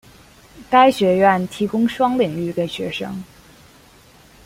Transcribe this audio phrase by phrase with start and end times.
[0.67, 3.23] 该学院提供双领域给学生。